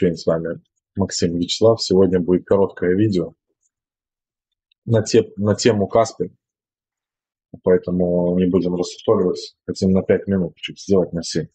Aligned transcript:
блокчейн. 0.00 0.16
С 0.16 0.26
вами 0.26 0.60
Максим 0.96 1.36
Вячеслав. 1.36 1.82
Сегодня 1.82 2.20
будет 2.20 2.44
короткое 2.46 2.94
видео 2.96 3.34
на, 4.84 5.02
те, 5.02 5.30
на 5.36 5.54
тему 5.54 5.86
Каспи. 5.86 6.32
Поэтому 7.62 8.38
не 8.38 8.46
будем 8.46 8.74
рассусоливать. 8.74 9.56
Хотим 9.66 9.90
на 9.90 10.02
5 10.02 10.26
минут 10.28 10.54
чуть 10.56 10.80
сделать 10.80 11.12
на 11.12 11.22
7. 11.22 11.46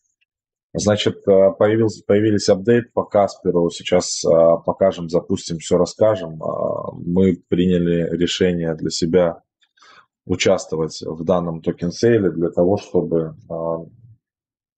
Значит, 0.73 1.25
э, 1.25 1.51
появился, 1.57 2.03
появились 2.05 2.49
апдейт 2.49 2.91
по 2.91 3.05
Касперу. 3.05 3.69
Сейчас 3.69 4.25
э, 4.25 4.29
покажем, 4.65 5.07
запустим, 5.07 5.57
все 5.59 5.77
расскажем. 5.77 6.41
Э, 6.43 6.91
мы 6.97 7.41
приняли 7.47 8.13
решение 8.13 8.75
для 8.75 8.89
себя 8.89 9.41
участвовать 10.25 11.01
в 11.01 11.23
данном 11.23 11.61
токен-сейле 11.61 12.29
для 12.31 12.49
того, 12.49 12.77
чтобы 12.77 13.35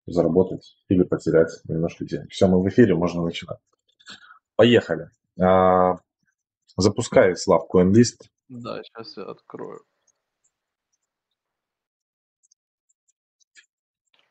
заработать 0.07 0.77
или 0.87 1.03
потерять 1.03 1.51
немножко 1.65 2.05
денег. 2.05 2.31
Все, 2.31 2.47
мы 2.47 2.61
в 2.61 2.67
эфире, 2.69 2.95
можно 2.95 3.23
начинать. 3.23 3.59
Поехали. 4.55 5.09
А, 5.39 5.97
запускай, 6.75 7.35
Слав, 7.35 7.67
CoinList. 7.71 8.29
Да, 8.49 8.81
сейчас 8.83 9.17
я 9.17 9.23
открою. 9.23 9.81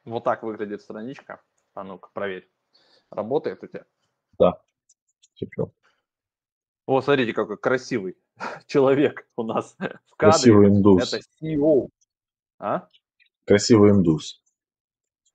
Вот 0.04 0.24
так 0.24 0.42
выглядит 0.42 0.82
страничка. 0.82 1.42
А 1.74 1.84
ну-ка, 1.84 2.08
проверь. 2.12 2.48
Работает 3.10 3.62
у 3.62 3.66
тебя? 3.66 3.84
Да. 4.38 4.62
Тепло. 5.34 5.72
О, 6.86 7.00
смотрите, 7.02 7.32
какой 7.32 7.58
красивый 7.58 8.16
человек 8.66 9.28
у 9.36 9.42
нас 9.42 9.74
в 9.74 9.78
кадре. 9.78 10.00
Красивый 10.16 10.68
индус. 10.68 11.12
Это 11.12 11.22
CEO. 11.42 11.88
А? 12.58 12.88
Красивый 13.44 13.90
индус. 13.90 14.42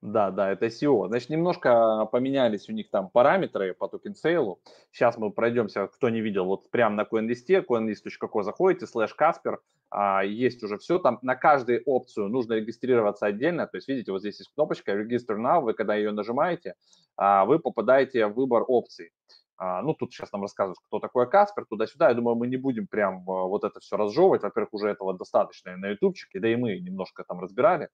Да, 0.01 0.31
да, 0.31 0.51
это 0.51 0.65
CEO. 0.65 1.07
Значит, 1.07 1.29
немножко 1.29 2.05
поменялись 2.11 2.67
у 2.67 2.71
них 2.71 2.89
там 2.89 3.09
параметры 3.09 3.75
по 3.75 3.87
токен 3.87 4.15
сейлу. 4.15 4.59
Сейчас 4.91 5.15
мы 5.17 5.31
пройдемся, 5.31 5.85
кто 5.87 6.09
не 6.09 6.21
видел, 6.21 6.45
вот 6.45 6.71
прямо 6.71 6.95
на 6.95 7.03
CoinList, 7.03 7.65
coinlist.co 7.69 8.41
заходите, 8.41 8.87
слэш 8.87 9.13
Каспер, 9.13 9.59
а, 9.91 10.23
есть 10.23 10.63
уже 10.63 10.79
все. 10.79 10.97
Там 10.97 11.19
на 11.21 11.35
каждую 11.35 11.83
опцию 11.85 12.29
нужно 12.29 12.53
регистрироваться 12.53 13.27
отдельно. 13.27 13.67
То 13.67 13.77
есть, 13.77 13.87
видите, 13.87 14.11
вот 14.11 14.21
здесь 14.21 14.39
есть 14.39 14.51
кнопочка 14.55 14.91
Register 14.91 15.37
Now, 15.37 15.61
вы 15.61 15.75
когда 15.75 15.93
ее 15.93 16.11
нажимаете, 16.11 16.73
а, 17.15 17.45
вы 17.45 17.59
попадаете 17.59 18.25
в 18.25 18.33
выбор 18.33 18.63
опций. 18.67 19.11
А, 19.57 19.83
ну, 19.83 19.93
тут 19.93 20.11
сейчас 20.13 20.31
нам 20.31 20.41
рассказывают, 20.41 20.79
кто 20.87 20.99
такой 20.99 21.29
Каспер, 21.29 21.65
туда-сюда. 21.69 22.09
Я 22.09 22.15
думаю, 22.15 22.35
мы 22.35 22.47
не 22.47 22.57
будем 22.57 22.87
прям 22.87 23.23
вот 23.23 23.63
это 23.63 23.79
все 23.79 23.97
разжевывать. 23.97 24.41
Во-первых, 24.41 24.73
уже 24.73 24.89
этого 24.89 25.15
достаточно 25.15 25.77
на 25.77 25.89
ютубчике, 25.89 26.39
да 26.39 26.51
и 26.51 26.55
мы 26.55 26.79
немножко 26.79 27.23
там 27.23 27.39
разбирали 27.39 27.89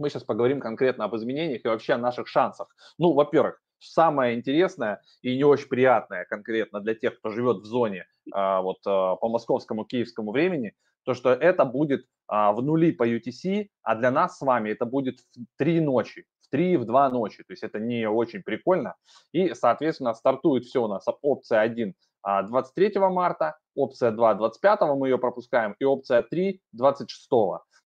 мы 0.00 0.08
сейчас 0.08 0.24
поговорим 0.24 0.60
конкретно 0.60 1.04
об 1.04 1.14
изменениях 1.14 1.64
и 1.64 1.68
вообще 1.68 1.92
о 1.92 1.98
наших 1.98 2.26
шансах. 2.26 2.74
Ну, 2.98 3.12
во-первых, 3.12 3.60
самое 3.78 4.34
интересное 4.34 5.02
и 5.22 5.36
не 5.36 5.44
очень 5.44 5.68
приятное 5.68 6.24
конкретно 6.24 6.80
для 6.80 6.94
тех, 6.94 7.18
кто 7.18 7.30
живет 7.30 7.58
в 7.58 7.64
зоне 7.64 8.06
а, 8.32 8.62
вот 8.62 8.78
а, 8.86 9.16
по 9.16 9.28
московскому, 9.28 9.84
киевскому 9.84 10.32
времени, 10.32 10.74
то, 11.04 11.14
что 11.14 11.32
это 11.32 11.64
будет 11.64 12.06
а, 12.26 12.52
в 12.52 12.62
нули 12.62 12.92
по 12.92 13.08
UTC, 13.08 13.68
а 13.82 13.94
для 13.94 14.10
нас 14.10 14.38
с 14.38 14.40
вами 14.40 14.70
это 14.70 14.86
будет 14.86 15.20
в 15.20 15.58
три 15.58 15.80
ночи, 15.80 16.24
в 16.40 16.48
три, 16.48 16.76
в 16.76 16.84
два 16.84 17.08
ночи. 17.10 17.42
То 17.44 17.52
есть 17.52 17.62
это 17.62 17.78
не 17.78 18.08
очень 18.08 18.42
прикольно. 18.42 18.94
И, 19.32 19.54
соответственно, 19.54 20.14
стартует 20.14 20.64
все 20.64 20.82
у 20.82 20.88
нас 20.88 21.04
опция 21.22 21.60
1 21.60 21.94
23 22.22 22.92
марта, 22.98 23.56
опция 23.74 24.10
2 24.10 24.34
25 24.34 24.80
мы 24.96 25.08
ее 25.08 25.18
пропускаем, 25.18 25.74
и 25.78 25.84
опция 25.84 26.22
3 26.22 26.60
26. 26.72 27.30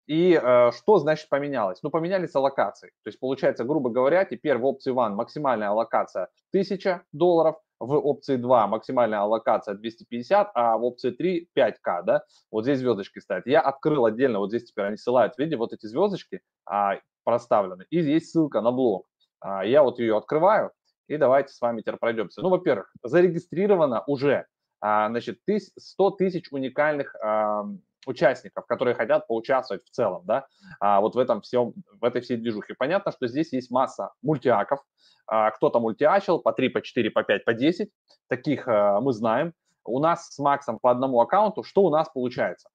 И 0.06 0.40
э, 0.40 0.70
что 0.72 0.98
значит 0.98 1.28
поменялось? 1.28 1.82
Ну, 1.82 1.90
поменялись 1.90 2.34
аллокации. 2.34 2.88
То 3.02 3.08
есть, 3.08 3.18
получается, 3.18 3.64
грубо 3.64 3.90
говоря, 3.90 4.24
теперь 4.24 4.56
в 4.56 4.64
опции 4.64 4.94
One 4.94 5.14
максимальная 5.14 5.70
аллокация 5.70 6.28
1000 6.52 7.02
долларов, 7.12 7.56
в 7.78 7.92
опции 7.92 8.36
2 8.36 8.66
максимальная 8.68 9.20
аллокация 9.20 9.74
250, 9.74 10.50
а 10.54 10.78
в 10.78 10.84
опции 10.84 11.10
3 11.10 11.48
5к, 11.56 12.02
да? 12.04 12.24
Вот 12.50 12.62
здесь 12.62 12.78
звездочки 12.78 13.18
стоят. 13.18 13.46
Я 13.46 13.60
открыл 13.60 14.06
отдельно, 14.06 14.38
вот 14.38 14.50
здесь 14.50 14.64
теперь 14.64 14.86
они 14.86 14.96
ссылают, 14.96 15.34
видите, 15.38 15.56
вот 15.56 15.72
эти 15.72 15.86
звездочки 15.86 16.40
а, 16.64 16.98
проставлены. 17.24 17.84
И 17.90 18.00
здесь 18.00 18.30
ссылка 18.30 18.60
на 18.60 18.72
блог. 18.72 19.06
А, 19.40 19.64
я 19.64 19.82
вот 19.82 19.98
ее 19.98 20.16
открываю, 20.16 20.72
и 21.08 21.16
давайте 21.16 21.52
с 21.52 21.60
вами 21.60 21.80
теперь 21.80 21.96
пройдемся. 21.96 22.40
Ну, 22.42 22.48
во-первых, 22.48 22.92
зарегистрировано 23.02 24.02
уже, 24.06 24.46
а, 24.80 25.08
значит, 25.08 25.40
100 25.76 26.10
тысяч 26.12 26.48
уникальных 26.50 27.14
а, 27.16 27.66
участников, 28.06 28.64
которые 28.66 28.94
хотят 28.94 29.26
поучаствовать 29.26 29.84
в 29.84 29.90
целом, 29.90 30.22
да, 30.24 30.46
а 30.80 31.00
вот 31.00 31.14
в 31.14 31.18
этом 31.18 31.40
всем, 31.42 31.74
в 32.00 32.04
этой 32.04 32.20
всей 32.20 32.36
движухе. 32.36 32.74
Понятно, 32.78 33.12
что 33.12 33.26
здесь 33.26 33.52
есть 33.52 33.70
масса 33.70 34.12
мультиаков, 34.22 34.80
а, 35.26 35.50
кто-то 35.50 35.80
мультиачил 35.80 36.38
по 36.38 36.52
3, 36.52 36.68
по 36.70 36.80
4, 36.80 37.10
по 37.10 37.22
5, 37.22 37.44
по 37.44 37.52
10, 37.52 37.90
таких 38.28 38.68
а, 38.68 39.00
мы 39.00 39.12
знаем. 39.12 39.52
У 39.84 40.00
нас 40.00 40.28
с 40.28 40.38
Максом 40.38 40.78
по 40.78 40.90
одному 40.90 41.20
аккаунту, 41.20 41.62
что 41.62 41.82
у 41.82 41.90
нас 41.90 42.08
получается? 42.08 42.68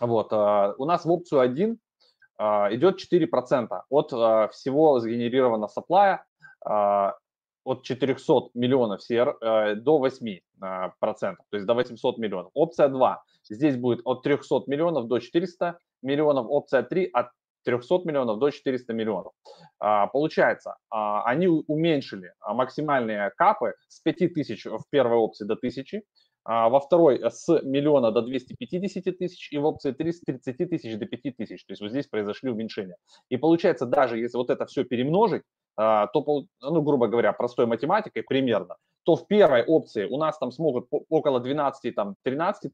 Вот, 0.00 0.28
а, 0.32 0.74
у 0.78 0.84
нас 0.84 1.04
в 1.04 1.10
опцию 1.10 1.40
1 1.40 1.78
а, 2.38 2.68
идет 2.72 3.00
4% 3.00 3.82
от 3.88 4.12
а, 4.12 4.48
всего 4.48 5.00
сгенерированного 5.00 5.68
сапплая, 5.68 6.24
от 7.66 7.82
400 7.82 8.50
миллионов 8.54 9.00
CR 9.00 9.34
э, 9.40 9.74
до 9.74 9.98
8 9.98 10.38
а, 10.60 10.92
процентов, 11.00 11.44
то 11.50 11.56
есть 11.56 11.66
до 11.66 11.74
800 11.74 12.18
миллионов. 12.18 12.50
Опция 12.54 12.88
2 12.88 13.22
здесь 13.48 13.76
будет 13.76 14.00
от 14.04 14.22
300 14.22 14.64
миллионов 14.66 15.08
до 15.08 15.18
400 15.18 15.78
миллионов, 16.02 16.46
опция 16.48 16.82
3 16.82 17.10
от 17.12 17.28
300 17.64 18.02
миллионов 18.04 18.38
до 18.38 18.50
400 18.50 18.92
миллионов. 18.92 19.32
А, 19.78 20.06
получается, 20.06 20.76
а, 20.90 21.24
они 21.24 21.48
уменьшили 21.48 22.32
максимальные 22.46 23.30
капы 23.36 23.74
с 23.88 24.00
5000 24.00 24.66
в 24.66 24.84
первой 24.90 25.16
опции 25.16 25.44
до 25.44 25.54
1000, 25.54 26.02
во 26.44 26.78
второй 26.78 27.20
с 27.28 27.48
миллиона 27.64 28.12
до 28.12 28.22
250 28.22 29.18
тысяч 29.18 29.52
и 29.52 29.58
в 29.58 29.64
опции 29.64 29.90
3 29.90 30.12
с 30.12 30.20
30 30.20 30.70
тысяч 30.70 30.96
до 30.96 31.04
5 31.04 31.36
тысяч. 31.36 31.64
То 31.64 31.72
есть 31.72 31.82
вот 31.82 31.90
здесь 31.90 32.06
произошли 32.06 32.50
уменьшения. 32.50 32.96
И 33.30 33.36
получается, 33.36 33.84
даже 33.84 34.16
если 34.18 34.36
вот 34.36 34.50
это 34.50 34.64
все 34.66 34.84
перемножить, 34.84 35.42
а, 35.76 36.06
то, 36.06 36.24
ну, 36.60 36.82
грубо 36.82 37.08
говоря, 37.08 37.32
простой 37.32 37.66
математикой 37.66 38.22
примерно, 38.22 38.76
то 39.06 39.14
в 39.14 39.28
первой 39.28 39.64
опции 39.64 40.04
у 40.04 40.18
нас 40.18 40.36
там 40.36 40.50
смогут 40.50 40.88
около 40.90 41.38
12-13 41.38 42.14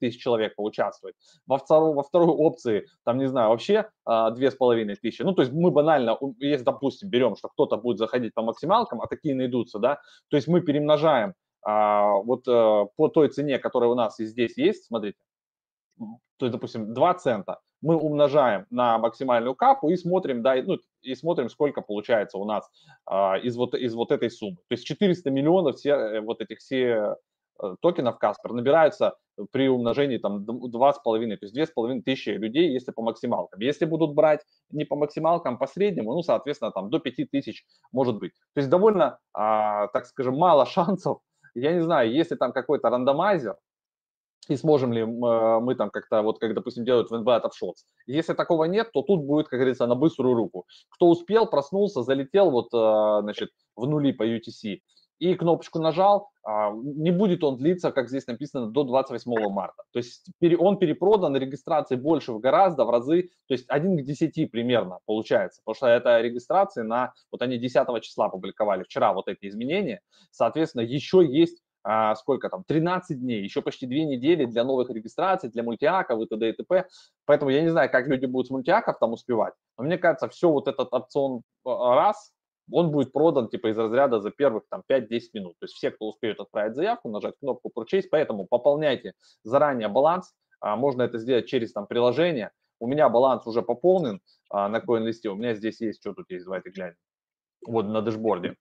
тысяч 0.01 0.19
человек 0.19 0.57
поучаствовать. 0.57 1.15
Во 1.47 1.59
второй, 1.59 1.93
во 1.93 2.03
второй 2.03 2.31
опции, 2.31 2.87
там, 3.05 3.19
не 3.19 3.29
знаю, 3.29 3.51
вообще 3.51 3.91
а, 4.07 4.31
две 4.31 4.51
с 4.51 4.55
половиной 4.55 4.97
тысячи. 4.97 5.21
Ну, 5.21 5.35
то 5.35 5.43
есть 5.43 5.53
мы 5.53 5.71
банально, 5.71 6.19
если, 6.39 6.65
допустим, 6.65 7.11
берем, 7.11 7.37
что 7.37 7.49
кто-то 7.49 7.77
будет 7.77 7.99
заходить 7.99 8.33
по 8.33 8.41
максималкам, 8.41 9.03
а 9.03 9.09
такие 9.09 9.35
найдутся, 9.35 9.79
да, 9.79 10.01
то 10.31 10.37
есть 10.39 10.49
мы 10.49 10.63
перемножаем 10.63 11.35
а, 11.61 12.15
вот 12.15 12.49
а, 12.49 12.87
по 12.97 13.09
той 13.09 13.29
цене, 13.29 13.59
которая 13.59 13.91
у 13.91 13.95
нас 13.95 14.19
и 14.19 14.25
здесь 14.25 14.57
есть, 14.57 14.87
смотрите, 14.87 15.19
то 15.99 16.47
есть, 16.47 16.53
допустим, 16.53 16.95
2 16.95 17.15
цента, 17.15 17.59
мы 17.83 17.97
умножаем 17.97 18.67
на 18.71 18.97
максимальную 18.99 19.55
капу 19.55 19.91
и 19.91 19.97
смотрим, 19.97 20.43
да, 20.43 20.55
ну, 20.63 20.79
и 21.03 21.15
смотрим, 21.15 21.51
сколько 21.51 21.83
получается 21.83 22.39
у 22.39 22.45
нас 22.45 22.71
а, 23.05 23.37
из, 23.37 23.57
вот, 23.57 23.75
из 23.75 23.95
вот 23.95 24.13
этой 24.13 24.31
суммы. 24.31 24.57
То 24.69 24.75
есть 24.75 24.87
400 24.87 25.31
миллионов 25.31 25.77
все, 25.77 25.91
э, 25.91 26.21
вот 26.21 26.41
этих 26.41 26.59
все 26.59 27.17
э, 27.61 27.75
токенов 27.81 28.19
Каспер 28.19 28.53
набираются 28.53 29.17
при 29.51 29.69
умножении 29.69 30.19
там 30.19 30.45
2,5, 30.45 31.37
то 31.37 31.47
есть 31.47 31.57
2,5 31.57 32.03
тысячи 32.03 32.31
людей, 32.31 32.73
если 32.73 32.93
по 32.93 33.03
максималкам. 33.03 33.61
Если 33.61 33.85
будут 33.85 34.15
брать 34.15 34.41
не 34.71 34.85
по 34.85 34.95
максималкам, 34.95 35.59
по 35.59 35.67
среднему, 35.67 36.13
ну, 36.15 36.23
соответственно, 36.23 36.71
там 36.71 36.89
до 36.89 37.01
5 37.01 37.31
тысяч 37.31 37.65
может 37.91 38.19
быть. 38.19 38.33
То 38.55 38.61
есть 38.61 38.71
довольно, 38.71 39.19
а, 39.35 39.89
так 39.89 40.07
скажем, 40.07 40.37
мало 40.37 40.67
шансов. 40.67 41.19
Я 41.55 41.73
не 41.73 41.83
знаю, 41.83 42.13
если 42.13 42.37
там 42.37 42.53
какой-то 42.53 42.89
рандомайзер, 42.89 43.57
и 44.49 44.57
сможем 44.57 44.93
ли 44.93 45.05
мы, 45.05 45.61
мы 45.61 45.75
там 45.75 45.91
как-то, 45.91 46.23
вот 46.23 46.39
как, 46.39 46.55
допустим, 46.55 46.85
делают 46.85 47.11
в 47.11 47.15
NBA 47.15 47.43
Shots. 47.43 47.85
Если 48.07 48.35
такого 48.35 48.65
нет, 48.65 48.91
то 48.93 49.03
тут 49.03 49.23
будет, 49.23 49.49
как 49.49 49.59
говорится, 49.59 49.87
на 49.87 49.95
быструю 49.95 50.35
руку. 50.35 50.67
Кто 50.91 51.09
успел, 51.09 51.47
проснулся, 51.47 52.03
залетел 52.03 52.51
вот, 52.51 52.69
э, 52.75 53.23
значит, 53.23 53.51
в 53.77 53.87
нули 53.87 54.13
по 54.13 54.25
UTC 54.25 54.81
и 55.23 55.37
кнопочку 55.37 55.79
нажал, 55.79 56.31
а, 56.43 56.73
не 56.73 57.13
будет 57.13 57.45
он 57.45 57.57
длиться, 57.57 57.93
как 57.93 58.09
здесь 58.09 58.27
написано, 58.27 58.67
до 58.67 58.83
28 58.83 59.49
марта. 59.51 59.85
То 59.93 59.99
есть 59.99 60.27
он 60.59 60.79
перепродан, 60.79 61.37
регистрации 61.37 61.95
больше 61.95 62.33
в 62.33 62.41
гораздо, 62.41 62.85
в 62.85 62.91
разы, 62.91 63.31
то 63.47 63.55
есть 63.55 63.67
1 63.69 63.99
к 63.99 64.03
10 64.03 64.51
примерно 64.51 64.99
получается, 65.07 65.61
потому 65.65 65.77
что 65.77 65.87
это 65.87 66.21
регистрации 66.21 66.83
на, 66.83 67.13
вот 67.31 67.41
они 67.41 67.57
10 67.57 68.03
числа 68.03 68.31
публиковали 68.31 68.83
вчера 68.83 69.13
вот 69.13 69.29
эти 69.29 69.47
изменения, 69.47 70.01
соответственно, 70.33 70.83
еще 70.83 71.25
есть 71.25 71.62
а, 71.85 72.15
сколько 72.15 72.49
там, 72.49 72.65
13 72.65 73.21
дней, 73.21 73.43
еще 73.43 73.63
почти 73.63 73.87
2 73.87 73.95
недели 73.95 74.45
для 74.45 74.65
новых 74.65 74.91
регистраций, 74.91 75.51
для 75.51 75.63
мультиаков 75.63 76.21
и 76.21 76.27
т.д. 76.27 76.51
и 76.51 76.53
т.п. 76.53 76.87
Поэтому 77.25 77.51
я 77.51 77.63
не 77.63 77.69
знаю, 77.69 77.91
как 77.91 78.07
люди 78.07 78.27
будут 78.27 78.49
с 78.49 78.51
мультиаков 78.51 78.99
там 78.99 79.13
успевать, 79.13 79.55
но 79.77 79.85
мне 79.85 79.99
кажется, 79.99 80.29
все 80.29 80.51
вот 80.51 80.69
этот 80.69 80.93
опцион 80.93 81.43
а, 81.65 81.95
раз, 81.95 82.33
он 82.71 82.91
будет 82.91 83.13
продан 83.13 83.49
типа 83.49 83.69
из 83.69 83.79
разряда 83.79 84.21
за 84.21 84.31
первых 84.31 84.65
там 84.71 84.83
5-10 84.89 85.21
минут. 85.35 85.55
То 85.59 85.65
есть 85.65 85.75
все, 85.75 85.91
кто 85.91 86.09
успеет 86.09 86.41
отправить 86.41 86.77
заявку, 86.77 87.09
нажать 87.09 87.35
кнопку 87.41 87.71
Purchase, 87.77 88.05
поэтому 88.11 88.47
пополняйте 88.47 89.15
заранее 89.43 89.89
баланс, 89.89 90.33
а, 90.61 90.77
можно 90.77 91.03
это 91.03 91.19
сделать 91.19 91.47
через 91.47 91.73
там 91.73 91.87
приложение. 91.87 92.51
У 92.79 92.87
меня 92.87 93.09
баланс 93.09 93.47
уже 93.47 93.63
пополнен 93.63 94.21
а, 94.51 94.69
на 94.69 94.79
CoinList, 94.79 95.27
у 95.29 95.35
меня 95.35 95.55
здесь 95.55 95.81
есть, 95.81 96.01
что 96.01 96.15
тут 96.15 96.31
есть, 96.31 96.45
давайте 96.45 96.71
глянем. 96.71 96.97
Вот 97.67 97.87
на 97.87 98.03
дэшборде. 98.03 98.57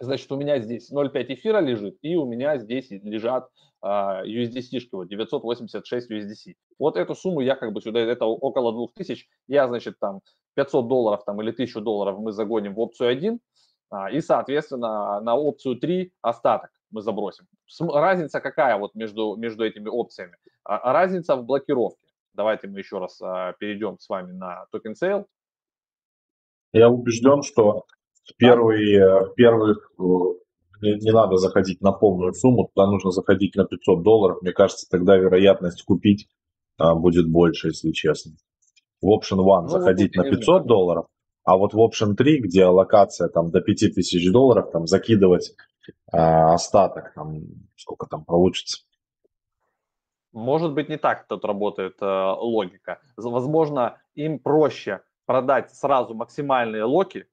Значит, 0.00 0.30
у 0.30 0.36
меня 0.36 0.60
здесь 0.60 0.92
0,5 0.92 1.34
эфира 1.34 1.58
лежит, 1.58 1.98
и 2.02 2.16
у 2.16 2.24
меня 2.24 2.56
здесь 2.58 2.88
лежат 2.90 3.48
а, 3.80 4.24
USDC-шки, 4.24 4.90
вот 4.92 5.08
986 5.08 6.10
USDC. 6.10 6.54
Вот 6.78 6.96
эту 6.96 7.16
сумму 7.16 7.40
я 7.40 7.56
как 7.56 7.72
бы 7.72 7.80
сюда, 7.80 8.00
это 8.00 8.24
около 8.24 8.72
2000, 8.72 9.26
я, 9.48 9.66
значит, 9.66 9.98
там 9.98 10.20
500 10.54 10.86
долларов 10.86 11.24
там, 11.24 11.42
или 11.42 11.50
1000 11.50 11.80
долларов 11.80 12.18
мы 12.20 12.30
загоним 12.30 12.74
в 12.74 12.80
опцию 12.80 13.10
1, 13.10 13.40
а, 13.90 14.10
и, 14.10 14.20
соответственно, 14.20 15.20
на 15.20 15.36
опцию 15.36 15.76
3 15.80 16.12
остаток 16.22 16.70
мы 16.90 17.02
забросим. 17.02 17.46
Разница 17.80 18.40
какая 18.40 18.78
вот 18.78 18.94
между, 18.94 19.34
между 19.34 19.64
этими 19.64 19.88
опциями? 19.88 20.36
А, 20.62 20.92
разница 20.92 21.34
в 21.34 21.44
блокировке. 21.44 22.06
Давайте 22.34 22.68
мы 22.68 22.78
еще 22.78 22.98
раз 22.98 23.18
перейдем 23.58 23.98
с 23.98 24.08
вами 24.08 24.30
на 24.30 24.66
токен 24.70 24.94
сейл. 24.94 25.26
Я 26.72 26.88
убежден, 26.88 27.42
что 27.42 27.84
первый, 28.36 28.94
э, 28.94 29.32
первый 29.36 29.74
э, 29.74 30.38
не, 30.82 30.94
не 30.94 31.12
надо 31.12 31.36
заходить 31.36 31.80
на 31.80 31.92
полную 31.92 32.34
сумму, 32.34 32.70
туда 32.74 32.86
нужно 32.86 33.10
заходить 33.10 33.56
на 33.56 33.64
500 33.64 34.02
долларов. 34.02 34.38
Мне 34.42 34.52
кажется, 34.52 34.86
тогда 34.90 35.16
вероятность 35.16 35.82
купить 35.84 36.28
а, 36.78 36.94
будет 36.94 37.28
больше, 37.28 37.68
если 37.68 37.90
честно. 37.92 38.32
В 39.00 39.06
Option 39.06 39.38
One 39.38 39.62
ну, 39.62 39.68
заходить 39.68 40.16
вот, 40.16 40.24
на 40.24 40.30
500 40.30 40.66
долларов, 40.66 41.06
а 41.44 41.56
вот 41.56 41.72
в 41.72 41.78
Option 41.78 42.14
3, 42.14 42.40
где 42.40 42.66
аллокация 42.66 43.28
там 43.28 43.50
до 43.50 43.60
5000 43.60 44.30
долларов, 44.30 44.70
там 44.72 44.86
закидывать 44.86 45.54
а, 46.12 46.54
остаток, 46.54 47.12
там 47.14 47.40
сколько 47.76 48.06
там 48.06 48.24
получится. 48.24 48.84
Может 50.32 50.74
быть, 50.74 50.88
не 50.88 50.98
так 50.98 51.26
тут 51.26 51.44
работает 51.44 51.96
э, 52.02 52.04
логика. 52.04 53.00
Возможно, 53.16 53.98
им 54.14 54.38
проще 54.38 55.00
продать 55.24 55.74
сразу 55.74 56.14
максимальные 56.14 56.84
локи, 56.84 57.26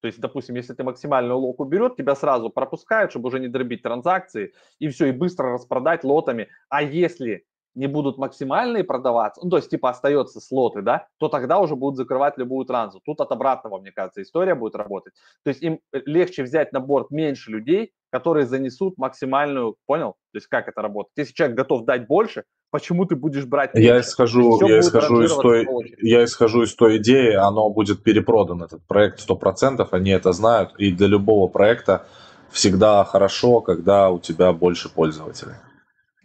то 0.00 0.06
есть, 0.06 0.20
допустим, 0.20 0.54
если 0.54 0.74
ты 0.74 0.84
максимальную 0.84 1.38
локу 1.38 1.64
берет, 1.64 1.96
тебя 1.96 2.14
сразу 2.14 2.50
пропускают, 2.50 3.10
чтобы 3.10 3.28
уже 3.28 3.40
не 3.40 3.48
дробить 3.48 3.82
транзакции, 3.82 4.52
и 4.78 4.88
все, 4.88 5.06
и 5.06 5.12
быстро 5.12 5.52
распродать 5.52 6.04
лотами. 6.04 6.48
А 6.68 6.82
если 6.82 7.44
не 7.74 7.86
будут 7.86 8.18
максимальные 8.18 8.84
продаваться, 8.84 9.40
ну, 9.42 9.50
то 9.50 9.56
есть, 9.56 9.70
типа, 9.70 9.90
остается 9.90 10.40
слоты, 10.40 10.82
да, 10.82 11.06
то 11.18 11.28
тогда 11.28 11.58
уже 11.58 11.76
будут 11.76 11.96
закрывать 11.96 12.38
любую 12.38 12.64
транзу. 12.64 13.00
Тут 13.04 13.20
от 13.20 13.30
обратного, 13.30 13.78
мне 13.78 13.92
кажется, 13.92 14.22
история 14.22 14.54
будет 14.54 14.74
работать. 14.74 15.14
То 15.44 15.50
есть, 15.50 15.62
им 15.62 15.80
э, 15.92 16.00
легче 16.04 16.42
взять 16.42 16.72
на 16.72 16.80
борт 16.80 17.10
меньше 17.10 17.50
людей, 17.50 17.92
которые 18.10 18.46
занесут 18.46 18.98
максимальную, 18.98 19.76
понял? 19.86 20.12
То 20.32 20.38
есть, 20.38 20.46
как 20.48 20.68
это 20.68 20.82
работает? 20.82 21.12
Если 21.16 21.34
человек 21.34 21.56
готов 21.56 21.84
дать 21.84 22.06
больше, 22.06 22.44
почему 22.70 23.04
ты 23.06 23.16
будешь 23.16 23.46
брать 23.46 23.74
меньше? 23.74 23.88
Я 23.88 24.00
исхожу, 24.00 24.66
я 24.66 24.80
исхожу, 24.80 25.22
из 25.22 25.34
той, 25.34 25.66
я 26.00 26.24
исхожу 26.24 26.62
из 26.62 26.74
той 26.74 26.98
идеи, 26.98 27.34
оно 27.34 27.70
будет 27.70 28.02
перепродан, 28.02 28.62
этот 28.62 28.86
проект 28.86 29.28
100%, 29.28 29.86
они 29.90 30.10
это 30.10 30.32
знают, 30.32 30.74
и 30.78 30.92
для 30.92 31.06
любого 31.06 31.48
проекта 31.48 32.06
всегда 32.50 33.04
хорошо, 33.04 33.60
когда 33.60 34.10
у 34.10 34.18
тебя 34.18 34.52
больше 34.52 34.88
пользователей. 34.88 35.54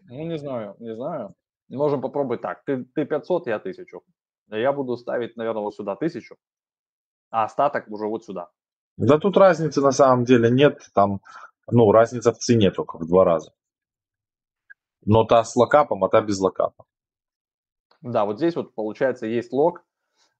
Ну, 0.09 0.25
не 0.25 0.37
знаю, 0.37 0.75
не 0.79 0.95
знаю. 0.95 1.33
Можем 1.69 2.01
попробовать 2.01 2.41
так. 2.41 2.63
Ты, 2.65 2.85
ты 2.95 3.05
500, 3.05 3.47
я 3.47 3.55
1000. 3.55 3.99
Я 4.51 4.73
буду 4.73 4.97
ставить, 4.97 5.35
наверное, 5.37 5.63
вот 5.63 5.75
сюда 5.75 5.93
1000, 5.93 6.35
а 7.31 7.45
остаток 7.45 7.87
уже 7.89 8.05
вот 8.05 8.23
сюда. 8.23 8.49
Да 8.97 9.17
тут 9.17 9.37
разницы 9.37 9.81
на 9.81 9.91
самом 9.91 10.23
деле 10.23 10.51
нет. 10.51 10.79
Там, 10.93 11.19
ну, 11.71 11.91
разница 11.91 12.31
в 12.31 12.37
цене 12.37 12.69
только 12.69 12.97
в 12.97 13.07
два 13.07 13.25
раза. 13.25 13.51
Но 15.05 15.23
та 15.25 15.43
с 15.43 15.55
локапом, 15.55 16.03
а 16.03 16.09
та 16.09 16.21
без 16.21 16.39
локапа. 16.39 16.85
Да, 18.01 18.25
вот 18.25 18.37
здесь 18.37 18.55
вот 18.55 18.75
получается 18.75 19.27
есть 19.27 19.53
лог 19.53 19.83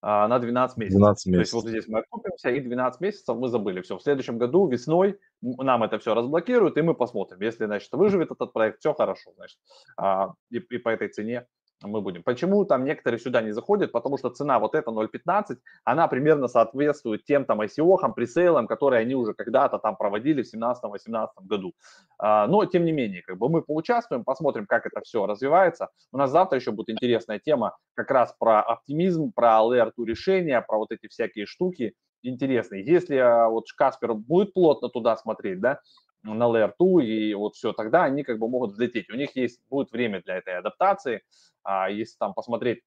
а, 0.02 0.28
на 0.28 0.40
12 0.40 0.78
месяцев. 0.78 1.00
12 1.00 1.26
месяцев. 1.28 1.34
То 1.34 1.40
есть 1.40 1.54
вот 1.54 1.70
здесь 1.70 1.88
мы 1.88 2.00
окупимся, 2.00 2.50
и 2.50 2.60
12 2.60 3.02
месяцев 3.02 3.38
мы 3.38 3.48
забыли. 3.48 3.82
Все, 3.82 3.98
в 3.98 4.02
следующем 4.02 4.38
году 4.38 4.68
весной 4.68 5.18
нам 5.42 5.84
это 5.84 5.98
все 5.98 6.14
разблокируют, 6.14 6.78
и 6.78 6.82
мы 6.82 6.94
посмотрим. 6.94 7.40
Если, 7.42 7.66
значит, 7.66 7.90
выживет 7.94 8.32
этот 8.32 8.52
проект, 8.52 8.80
все 8.80 8.94
хорошо, 8.94 9.32
значит. 9.38 9.58
А, 9.98 10.34
и, 10.50 10.58
и 10.58 10.78
по 10.78 10.90
этой 10.90 11.08
цене 11.08 11.48
мы 11.88 12.02
будем. 12.02 12.24
Почему 12.24 12.66
там 12.66 12.84
некоторые 12.84 13.20
сюда 13.20 13.42
не 13.42 13.52
заходят? 13.52 13.92
Потому 13.92 14.18
что 14.18 14.30
цена 14.30 14.60
вот 14.60 14.76
эта 14.76 14.92
0.15, 14.92 15.58
она 15.84 16.08
примерно 16.08 16.48
соответствует 16.48 17.26
тем 17.26 17.46
там 17.46 17.62
ICO, 17.62 17.98
пресейлам, 18.14 18.68
которые 18.68 19.02
они 19.02 19.16
уже 19.16 19.34
когда-то 19.34 19.80
там 19.80 19.96
проводили 19.96 20.44
в 20.44 20.54
17-18 20.54 21.28
году. 21.42 21.74
А, 22.18 22.48
но, 22.48 22.66
тем 22.66 22.86
не 22.86 22.92
менее, 22.92 23.22
как 23.22 23.38
бы 23.38 23.50
мы 23.50 23.62
поучаствуем, 23.62 24.24
посмотрим, 24.24 24.66
как 24.66 24.86
это 24.86 25.02
все 25.02 25.26
развивается. 25.26 25.90
У 26.12 26.18
нас 26.18 26.32
завтра 26.32 26.60
еще 26.60 26.72
будет 26.72 26.90
интересная 26.90 27.40
тема 27.40 27.76
как 27.96 28.12
раз 28.12 28.36
про 28.40 28.62
оптимизм, 28.62 29.32
про 29.34 29.60
layer 29.60 29.92
решения, 30.06 30.62
про 30.62 30.78
вот 30.78 30.92
эти 30.92 31.08
всякие 31.08 31.46
штуки 31.46 31.94
интересные. 32.24 32.86
Если 32.86 33.18
а, 33.18 33.50
вот 33.50 33.66
Каспер 33.76 34.14
будет 34.14 34.54
плотно 34.54 34.90
туда 34.90 35.16
смотреть, 35.18 35.60
да, 35.60 35.80
на 36.24 36.46
Layer 36.46 36.74
2 36.80 37.04
и 37.04 37.34
вот 37.34 37.56
все, 37.56 37.74
тогда 37.74 38.04
они 38.04 38.24
как 38.24 38.40
бы 38.40 38.48
могут 38.48 38.72
взлететь. 38.72 39.10
У 39.10 39.16
них 39.16 39.36
есть, 39.36 39.60
будет 39.70 39.92
время 39.92 40.22
для 40.22 40.38
этой 40.38 40.58
адаптации. 40.58 41.22
А 41.64 41.90
если 41.90 42.18
там 42.18 42.34
посмотреть, 42.34 42.82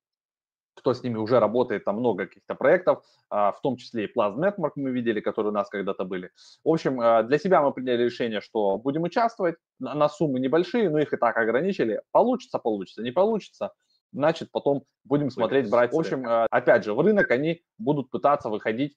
кто 0.77 0.95
с 0.95 1.03
ними 1.03 1.17
уже 1.17 1.41
работает, 1.41 1.85
там 1.85 1.97
много 1.97 2.27
каких-то 2.27 2.55
проектов, 2.55 3.03
а, 3.31 3.53
в 3.53 3.61
том 3.61 3.77
числе 3.77 4.05
и 4.05 4.13
Plasma 4.13 4.53
Network 4.53 4.73
мы 4.77 4.91
видели, 4.91 5.21
которые 5.21 5.51
у 5.51 5.55
нас 5.55 5.69
когда-то 5.69 6.05
были. 6.05 6.31
В 6.63 6.69
общем, 6.69 7.01
а, 7.01 7.23
для 7.23 7.39
себя 7.39 7.63
мы 7.63 7.73
приняли 7.73 8.05
решение, 8.05 8.41
что 8.41 8.79
будем 8.79 9.03
участвовать 9.03 9.57
на 9.79 10.09
суммы 10.09 10.39
небольшие, 10.39 10.91
но 10.91 10.99
их 10.99 11.13
и 11.13 11.17
так 11.17 11.37
ограничили. 11.37 12.03
Получится, 12.13 12.59
получится, 12.59 13.03
не 13.03 13.11
получится, 13.11 13.73
значит, 14.13 14.51
потом 14.53 14.85
будем 15.05 15.31
смотреть, 15.31 15.71
брать. 15.71 15.93
В 15.93 15.99
общем, 15.99 16.25
а, 16.27 16.47
опять 16.51 16.85
же, 16.85 16.93
в 16.93 17.01
рынок 17.01 17.31
они 17.31 17.63
будут 17.79 18.11
пытаться 18.11 18.51
выходить 18.51 18.97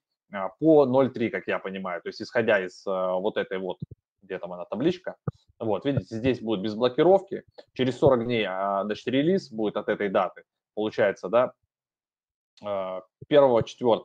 по 0.59 0.86
0.3, 0.86 1.30
как 1.30 1.47
я 1.47 1.57
понимаю, 1.57 2.03
то 2.03 2.09
есть 2.09 2.21
исходя 2.21 2.63
из 2.63 2.86
вот 2.86 3.36
этой 3.36 3.57
вот 3.57 3.80
где 4.30 4.38
там 4.38 4.54
она 4.54 4.66
табличка. 4.66 5.16
Вот, 5.60 5.86
видите, 5.86 6.16
здесь 6.16 6.40
будет 6.40 6.62
без 6.62 6.76
блокировки. 6.76 7.44
Через 7.74 7.98
40 7.98 8.26
дней, 8.26 8.46
а, 8.48 8.84
значит, 8.86 9.08
релиз 9.08 9.52
будет 9.52 9.76
от 9.76 9.90
этой 9.90 10.10
даты. 10.10 10.44
Получается, 10.76 11.30
да, 11.30 11.54
1 12.62 13.64
4 13.64 14.02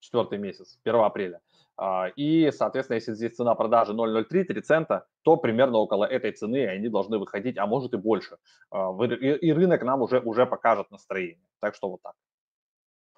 четвертый 0.00 0.38
месяц, 0.38 0.78
1 0.84 1.00
апреля. 1.00 1.40
А, 1.76 2.08
и, 2.16 2.50
соответственно, 2.52 2.96
если 2.96 3.14
здесь 3.14 3.34
цена 3.34 3.54
продажи 3.54 3.92
0,03, 3.92 4.44
3 4.44 4.60
цента, 4.60 5.06
то 5.22 5.36
примерно 5.36 5.78
около 5.78 6.04
этой 6.04 6.32
цены 6.32 6.66
они 6.66 6.88
должны 6.88 7.18
выходить, 7.18 7.56
а 7.56 7.66
может 7.66 7.94
и 7.94 7.96
больше. 7.96 8.36
А, 8.70 8.92
и 9.02 9.52
рынок 9.52 9.82
нам 9.82 10.02
уже, 10.02 10.20
уже 10.20 10.44
покажет 10.46 10.90
настроение. 10.90 11.46
Так 11.60 11.74
что 11.74 11.88
вот 11.88 12.02
так. 12.02 12.14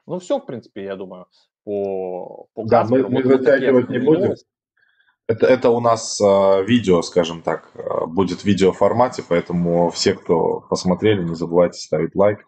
Ну, 0.07 0.19
все, 0.19 0.39
в 0.39 0.47
принципе, 0.47 0.85
я 0.85 0.97
думаю, 0.97 1.27
по, 1.65 2.47
по 2.55 2.65
Да, 2.67 2.85
мы, 2.85 3.09
мы 3.09 3.25
затягивать 3.25 3.89
не 3.89 3.99
будем. 3.99 4.35
Это, 5.27 5.47
это 5.47 5.71
у 5.71 5.81
нас 5.81 6.21
э, 6.21 6.65
видео, 6.65 7.01
скажем 7.01 7.41
так, 7.41 7.71
э, 7.75 8.07
будет 8.07 8.41
в 8.41 8.45
видеоформате, 8.45 9.25
поэтому 9.27 9.89
все, 9.91 10.15
кто 10.15 10.61
посмотрели, 10.69 11.23
не 11.23 11.35
забывайте 11.35 11.79
ставить 11.79 12.15
лайк. 12.15 12.47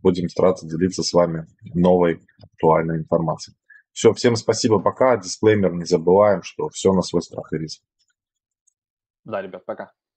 Будем 0.00 0.28
стараться 0.28 0.66
делиться 0.66 1.02
с 1.02 1.12
вами 1.12 1.46
новой 1.74 2.20
актуальной 2.42 2.98
информацией. 2.98 3.56
Все, 3.92 4.12
всем 4.14 4.36
спасибо, 4.36 4.78
пока. 4.78 5.16
Дисклеймер 5.16 5.74
не 5.74 5.84
забываем, 5.84 6.42
что 6.42 6.68
все 6.70 6.92
на 6.92 7.02
свой 7.02 7.22
страх 7.22 7.52
и 7.52 7.58
риск. 7.58 7.82
Да, 9.24 9.42
ребят, 9.42 9.66
пока. 9.66 9.92